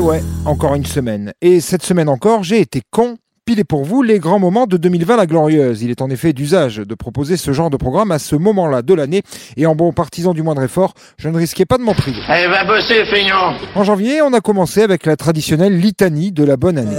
ouais, 0.00 0.22
encore 0.46 0.74
une 0.74 0.86
semaine. 0.86 1.32
Et 1.42 1.60
cette 1.60 1.82
semaine 1.82 2.08
encore, 2.08 2.42
j'ai 2.42 2.60
été 2.60 2.82
con 2.90 3.16
Pile 3.44 3.64
pour 3.64 3.84
vous 3.84 4.02
les 4.02 4.18
grands 4.18 4.38
moments 4.38 4.66
de 4.66 4.76
2020 4.76 5.16
la 5.16 5.26
glorieuse. 5.26 5.82
Il 5.82 5.90
est 5.90 6.02
en 6.02 6.10
effet 6.10 6.32
d'usage 6.32 6.76
de 6.76 6.94
proposer 6.94 7.36
ce 7.36 7.52
genre 7.52 7.70
de 7.70 7.76
programme 7.76 8.12
à 8.12 8.18
ce 8.18 8.36
moment-là 8.36 8.82
de 8.82 8.94
l'année 8.94 9.22
et 9.56 9.66
en 9.66 9.74
bon 9.74 9.92
partisan 9.92 10.34
du 10.34 10.42
moindre 10.42 10.62
effort, 10.62 10.94
je 11.18 11.28
ne 11.28 11.36
risquais 11.36 11.64
pas 11.64 11.78
de 11.78 11.82
m'en 11.82 11.94
priver. 11.94 12.20
Allez, 12.28 12.48
va 12.48 12.64
bosser, 12.64 13.04
feignant 13.06 13.54
En 13.74 13.84
janvier, 13.84 14.22
on 14.22 14.32
a 14.32 14.40
commencé 14.40 14.82
avec 14.82 15.06
la 15.06 15.16
traditionnelle 15.16 15.78
litanie 15.78 16.32
de 16.32 16.44
la 16.44 16.56
bonne 16.56 16.78
année. 16.78 16.96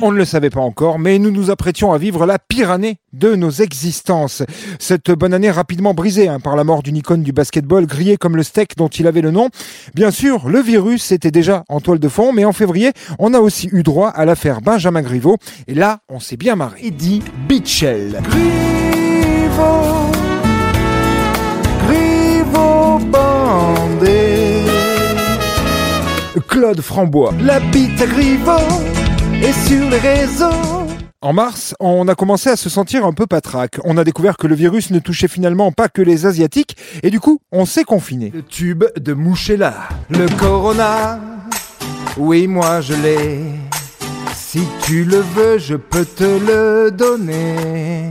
On 0.00 0.10
ne 0.10 0.16
le 0.16 0.24
savait 0.24 0.50
pas 0.50 0.60
encore, 0.60 0.98
mais 0.98 1.18
nous 1.18 1.30
nous 1.30 1.50
apprêtions 1.50 1.92
à 1.92 1.98
vivre 1.98 2.26
la 2.26 2.38
pire 2.38 2.70
année 2.70 2.98
de 3.12 3.34
nos 3.34 3.50
existences. 3.50 4.42
Cette 4.78 5.10
bonne 5.10 5.34
année 5.34 5.50
rapidement 5.50 5.94
brisée 5.94 6.28
hein, 6.28 6.40
par 6.40 6.56
la 6.56 6.64
mort 6.64 6.82
d'une 6.82 6.96
icône 6.96 7.22
du 7.22 7.32
basketball 7.32 7.86
grillé 7.86 8.16
comme 8.16 8.36
le 8.36 8.42
steak 8.42 8.76
dont 8.76 8.88
il 8.88 9.06
avait 9.06 9.20
le 9.20 9.30
nom. 9.30 9.48
Bien 9.94 10.10
sûr, 10.10 10.48
le 10.48 10.60
virus 10.60 11.12
était 11.12 11.30
déjà 11.30 11.64
en 11.68 11.80
toile 11.80 11.98
de 11.98 12.08
fond, 12.08 12.32
mais 12.32 12.44
en 12.44 12.52
février, 12.52 12.92
on 13.18 13.34
a 13.34 13.40
aussi 13.40 13.68
eu 13.72 13.82
droit 13.82 14.08
à 14.08 14.24
l'affaire 14.24 14.60
Benjamin 14.60 15.02
Griveaux. 15.02 15.36
Et 15.66 15.74
là, 15.74 16.00
on 16.08 16.20
s'est 16.20 16.36
bien 16.36 16.56
marré. 16.56 16.80
Eddie 16.82 17.22
Bitchell. 17.48 18.20
Griveaux, 18.28 20.10
Griveaux 21.86 22.98
bandé. 23.10 24.62
Claude 26.48 26.80
Frambois. 26.80 27.32
La 27.40 27.60
bite 27.60 28.00
à 28.00 28.06
Griveaux 28.06 28.82
est 29.42 29.68
sur 29.68 29.88
les 29.90 29.98
réseaux. 29.98 30.91
En 31.24 31.32
mars, 31.32 31.76
on 31.78 32.08
a 32.08 32.16
commencé 32.16 32.50
à 32.50 32.56
se 32.56 32.68
sentir 32.68 33.06
un 33.06 33.12
peu 33.12 33.28
patraque. 33.28 33.78
On 33.84 33.96
a 33.96 34.02
découvert 34.02 34.36
que 34.36 34.48
le 34.48 34.56
virus 34.56 34.90
ne 34.90 34.98
touchait 34.98 35.28
finalement 35.28 35.70
pas 35.70 35.88
que 35.88 36.02
les 36.02 36.26
Asiatiques, 36.26 36.76
et 37.04 37.10
du 37.10 37.20
coup, 37.20 37.40
on 37.52 37.64
s'est 37.64 37.84
confiné. 37.84 38.32
Le 38.34 38.42
tube 38.42 38.82
de 38.98 39.12
Mouchela, 39.12 39.72
le 40.10 40.26
Corona, 40.36 41.20
oui, 42.16 42.48
moi 42.48 42.80
je 42.80 42.94
l'ai. 42.94 43.40
Si 44.34 44.62
tu 44.82 45.04
le 45.04 45.18
veux, 45.18 45.58
je 45.58 45.76
peux 45.76 46.04
te 46.04 46.24
le 46.24 46.90
donner. 46.90 48.10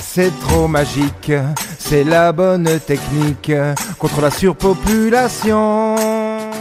C'est 0.00 0.32
trop 0.40 0.68
magique, 0.68 1.32
c'est 1.78 2.02
la 2.02 2.32
bonne 2.32 2.80
technique 2.86 3.52
contre 3.98 4.22
la 4.22 4.30
surpopulation. 4.30 6.17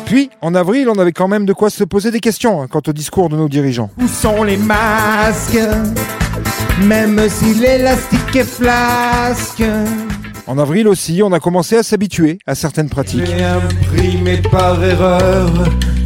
Puis, 0.07 0.29
en 0.39 0.55
avril, 0.55 0.87
on 0.87 0.97
avait 0.99 1.11
quand 1.11 1.27
même 1.27 1.45
de 1.45 1.51
quoi 1.51 1.69
se 1.69 1.83
poser 1.83 2.11
des 2.11 2.21
questions 2.21 2.61
hein, 2.61 2.67
quant 2.69 2.81
au 2.87 2.93
discours 2.93 3.27
de 3.27 3.35
nos 3.35 3.49
dirigeants. 3.49 3.89
Où 4.01 4.07
sont 4.07 4.43
les 4.43 4.55
masques 4.55 5.59
Même 6.85 7.19
si 7.27 7.53
l'élastique 7.55 8.33
est 8.33 8.45
flasque? 8.45 9.63
En 10.47 10.57
avril 10.57 10.87
aussi, 10.87 11.21
on 11.21 11.33
a 11.33 11.41
commencé 11.41 11.75
à 11.75 11.83
s'habituer 11.83 12.39
à 12.47 12.55
certaines 12.55 12.87
pratiques. 12.87 13.25
J'ai 13.25 13.43
imprimé 13.43 14.37
par 14.49 14.81
erreur 14.81 15.51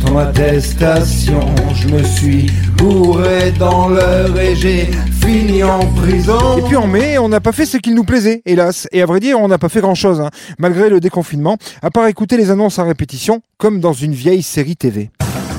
ton 0.04 0.18
attestation. 0.18 1.42
Je 1.76 1.88
me 1.90 2.02
suis 2.02 2.48
bourré 2.78 3.52
dans 3.52 3.88
l'heure 3.88 4.36
et 4.40 4.56
j'ai 4.56 4.90
fini 5.26 5.64
en 5.64 5.80
prison. 5.96 6.58
Et 6.58 6.62
puis 6.64 6.76
en 6.76 6.88
mai, 6.88 7.18
on 7.18 7.30
n'a 7.30 7.40
pas 7.40 7.52
fait 7.52 7.66
ce 7.66 7.78
qu'il 7.78 7.96
nous 7.96 8.04
plaisait, 8.04 8.42
hélas. 8.46 8.88
Et 8.92 9.02
à 9.02 9.06
vrai 9.06 9.20
dire, 9.20 9.40
on 9.40 9.48
n'a 9.48 9.58
pas 9.58 9.70
fait 9.70 9.82
grand-chose, 9.82 10.20
hein, 10.22 10.30
malgré 10.60 10.90
le 10.90 11.00
déconfinement, 11.00 11.58
à 11.82 11.90
part 11.92 12.08
écouter 12.08 12.38
les 12.38 12.52
annonces 12.52 12.80
en 12.80 12.86
répétition, 12.86 13.42
comme 13.58 13.80
dans 13.80 13.94
une 13.94 14.14
vieille 14.14 14.44
série 14.44 14.76
TV. 14.76 15.12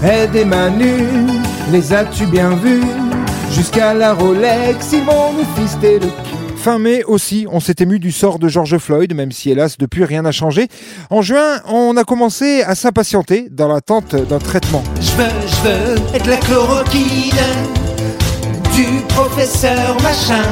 Aide 0.04 0.34
et 0.34 0.44
Manu, 0.44 0.94
les 1.70 1.92
as-tu 1.92 2.26
bien 2.26 2.50
vus? 2.56 2.82
Jusqu'à 3.52 3.94
la 3.94 4.14
Rolex, 4.14 4.92
ils 4.92 5.04
vont 5.04 5.32
nous 5.32 5.62
fister 5.62 5.98
le 5.98 6.06
cul. 6.06 6.56
Fin 6.56 6.78
mai 6.78 7.02
aussi, 7.04 7.46
on 7.50 7.58
s'est 7.58 7.74
ému 7.80 7.98
du 7.98 8.12
sort 8.12 8.38
de 8.38 8.48
George 8.48 8.78
Floyd, 8.78 9.14
même 9.14 9.32
si 9.32 9.50
hélas 9.50 9.78
depuis 9.78 10.04
rien 10.04 10.22
n'a 10.22 10.32
changé. 10.32 10.68
En 11.10 11.20
juin, 11.20 11.60
on 11.66 11.96
a 11.96 12.04
commencé 12.04 12.62
à 12.62 12.74
s'impatienter 12.74 13.48
dans 13.50 13.66
l'attente 13.68 14.14
d'un 14.14 14.38
traitement. 14.38 14.82
Je 15.00 15.10
veux, 15.12 15.30
je 15.46 15.68
veux 15.68 16.16
être 16.16 16.26
la 16.26 16.36
chloroquine 16.36 17.91
du 18.74 18.84
professeur 19.08 19.96
machin. 20.02 20.42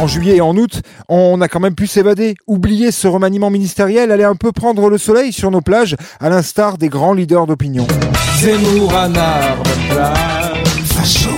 En 0.00 0.06
juillet 0.06 0.36
et 0.36 0.40
en 0.40 0.56
août, 0.56 0.82
on 1.08 1.40
a 1.40 1.48
quand 1.48 1.60
même 1.60 1.74
pu 1.74 1.86
s'évader, 1.86 2.36
oublier 2.46 2.90
ce 2.90 3.06
remaniement 3.06 3.50
ministériel, 3.50 4.10
aller 4.10 4.24
un 4.24 4.34
peu 4.34 4.52
prendre 4.52 4.88
le 4.88 4.98
soleil 4.98 5.32
sur 5.32 5.50
nos 5.50 5.60
plages, 5.60 5.96
à 6.20 6.30
l'instar 6.30 6.78
des 6.78 6.88
grands 6.88 7.12
leaders 7.12 7.46
d'opinion. 7.46 7.86
Zemmour, 8.38 8.94
arbre 8.94 9.62
facho, 10.84 11.30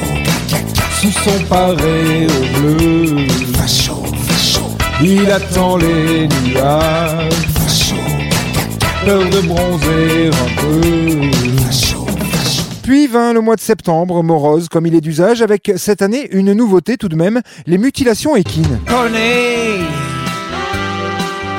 sous 1.01 1.11
son 1.11 1.45
paré 1.49 2.27
au 2.27 2.61
bleu, 2.61 3.27
facho. 3.55 4.03
Il 5.03 5.29
attend 5.31 5.77
les 5.77 6.29
nuages. 6.47 7.95
Peur 9.05 9.19
de 9.19 9.41
bronzer 9.41 10.31
un 10.31 10.63
peu. 10.63 11.92
Puis 12.83 13.07
vint 13.07 13.33
le 13.33 13.41
mois 13.41 13.57
de 13.57 13.61
septembre, 13.61 14.23
morose 14.23 14.69
comme 14.69 14.87
il 14.87 14.95
est 14.95 15.01
d'usage, 15.01 15.43
avec 15.43 15.73
cette 15.77 16.03
année 16.03 16.29
une 16.33 16.53
nouveauté 16.53 16.97
tout 16.97 17.09
de 17.09 17.17
même, 17.17 17.41
les 17.67 17.79
mutilations 17.79 18.37
équines. 18.37 18.81
Pony, 18.87 19.87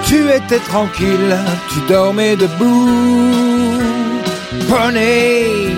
tu 0.05 0.29
étais 0.29 0.59
tranquille, 0.59 1.37
tu 1.69 1.79
dormais 1.91 2.35
debout. 2.35 3.79
Pony, 4.69 5.75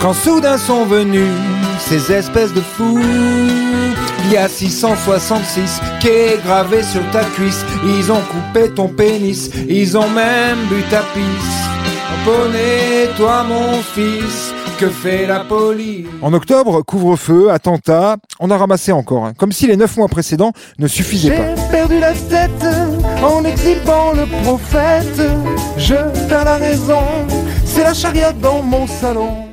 quand 0.00 0.12
soudain 0.14 0.58
sont 0.58 0.84
venus 0.84 1.30
ces 1.78 2.12
espèces 2.12 2.52
de 2.52 2.60
fous. 2.60 3.00
Il 4.26 4.32
y 4.32 4.36
a 4.36 4.48
666 4.48 5.80
qui 6.00 6.08
est 6.08 6.42
gravé 6.44 6.82
sur 6.82 7.02
ta 7.10 7.24
cuisse. 7.24 7.64
Ils 7.84 8.10
ont 8.10 8.20
coupé 8.20 8.70
ton 8.70 8.88
pénis, 8.88 9.50
ils 9.68 9.96
ont 9.96 10.08
même 10.08 10.58
bu 10.70 10.82
ta 10.90 11.00
pisse. 11.12 11.73
Poney, 12.24 13.10
toi 13.18 13.44
mon 13.44 13.82
fils, 13.82 14.54
que 14.80 14.88
fait 14.88 15.26
la 15.26 15.40
police? 15.40 16.06
En 16.22 16.32
octobre, 16.32 16.80
couvre-feu, 16.80 17.50
attentat, 17.50 18.16
on 18.40 18.50
a 18.50 18.56
ramassé 18.56 18.92
encore, 18.92 19.26
hein. 19.26 19.32
comme 19.36 19.52
si 19.52 19.66
les 19.66 19.76
neuf 19.76 19.98
mois 19.98 20.08
précédents 20.08 20.52
ne 20.78 20.88
suffisaient 20.88 21.36
pas. 21.36 21.54
J'ai 21.54 21.70
perdu 21.70 22.00
la 22.00 22.12
tête 22.12 22.66
en 23.22 23.44
exhibant 23.44 24.12
le 24.14 24.24
prophète. 24.42 25.20
Je 25.76 25.96
perds 26.28 26.46
la 26.46 26.56
raison, 26.56 27.02
c'est 27.66 27.82
la 27.82 27.92
charia 27.92 28.32
dans 28.32 28.62
mon 28.62 28.86
salon. 28.86 29.43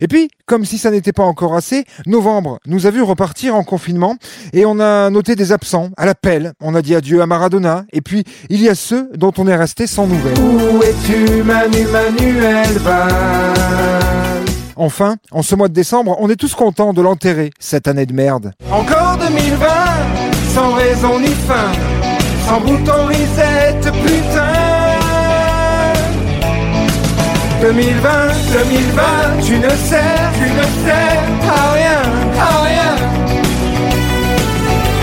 Et 0.00 0.08
puis, 0.08 0.28
comme 0.46 0.64
si 0.64 0.78
ça 0.78 0.90
n'était 0.90 1.12
pas 1.12 1.24
encore 1.24 1.54
assez, 1.54 1.84
novembre 2.06 2.58
nous 2.66 2.86
a 2.86 2.90
vu 2.90 3.02
repartir 3.02 3.54
en 3.54 3.64
confinement 3.64 4.16
et 4.52 4.66
on 4.66 4.80
a 4.80 5.10
noté 5.10 5.36
des 5.36 5.52
absents 5.52 5.90
à 5.96 6.06
l'appel. 6.06 6.52
On 6.60 6.74
a 6.74 6.82
dit 6.82 6.94
adieu 6.94 7.22
à 7.22 7.26
Maradona 7.26 7.84
et 7.92 8.00
puis 8.00 8.24
il 8.50 8.62
y 8.62 8.68
a 8.68 8.74
ceux 8.74 9.10
dont 9.14 9.32
on 9.38 9.46
est 9.46 9.56
resté 9.56 9.86
sans 9.86 10.06
nouvelles. 10.06 10.38
Où 10.38 10.82
es-tu 10.82 11.42
Manu 11.42 11.86
Manuel 11.86 12.68
Enfin, 14.78 15.16
en 15.30 15.40
ce 15.40 15.54
mois 15.54 15.68
de 15.68 15.72
décembre, 15.72 16.16
on 16.20 16.28
est 16.28 16.36
tous 16.36 16.54
contents 16.54 16.92
de 16.92 17.00
l'enterrer, 17.00 17.50
cette 17.58 17.88
année 17.88 18.04
de 18.04 18.12
merde. 18.12 18.52
Encore 18.70 19.16
2020, 19.18 19.66
sans 20.54 20.72
raison 20.74 21.18
ni 21.18 21.28
fin, 21.28 21.72
sans 22.46 22.60
bouton 22.60 23.06
reset, 23.06 23.80
putain 24.04 24.55
2020, 27.66 27.82
2020, 28.52 29.02
tu 29.44 29.58
ne 29.58 29.68
sais, 29.70 30.14
tu 30.38 30.48
ne 30.48 30.62
sais 30.84 31.16
à 31.50 31.72
rien, 31.72 32.00
à 32.38 32.62
rien. 32.62 32.94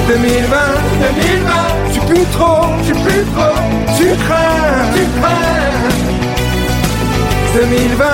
2020, 0.07 0.57
2020, 1.01 1.51
tu 1.93 1.99
plus 2.07 2.25
trop, 2.31 2.65
tu 2.85 2.93
plus 2.93 3.25
trop, 3.35 3.57
tu 3.97 4.05
crains, 4.15 4.93
tu 4.95 5.03
crains. 5.19 5.43
2020, 7.53 8.05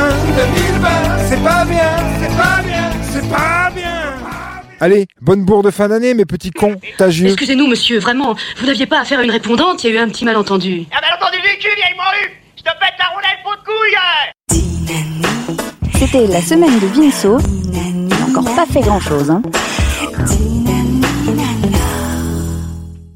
2020, 0.42 0.90
c'est 1.30 1.44
pas 1.44 1.66
bien, 1.66 1.92
c'est 2.20 2.36
pas 2.36 2.62
bien, 2.66 2.90
c'est 3.12 3.30
pas 3.30 3.70
bien. 3.76 4.16
Allez, 4.80 5.06
bonne 5.22 5.46
bourre 5.46 5.62
de 5.62 5.70
fin 5.70 5.90
d'année, 5.90 6.16
mes 6.16 6.26
petits 6.26 6.50
cons, 6.50 6.78
tagieux. 6.98 7.28
Excusez-nous, 7.28 7.68
monsieur, 7.68 8.00
vraiment, 8.00 8.36
vous 8.58 8.66
n'aviez 8.66 8.88
pas 8.88 9.00
à 9.00 9.06
faire 9.06 9.22
une 9.22 9.30
répondante, 9.30 9.84
il 9.84 9.92
y 9.92 9.94
a 9.94 9.96
eu 9.96 10.00
un 10.00 10.10
petit 10.10 10.26
malentendu. 10.26 10.86
Un 10.92 11.02
malentendu 11.02 11.38
du 11.38 11.48
véhicule, 11.48 11.76
vieille 11.76 11.96
morue 11.96 12.34
Je 12.58 12.64
te 12.64 12.70
pète 12.80 12.98
la 12.98 13.10
roulette, 13.14 13.40
C'était 16.00 16.28
la 16.28 16.42
semaine 16.42 16.80
de 16.80 16.88
Vinceau. 16.88 17.38
Il 17.64 18.08
n'a 18.08 18.16
encore 18.28 18.56
pas 18.56 18.66
fait 18.66 18.82
grand-chose. 18.82 19.30
Hein. 19.30 19.42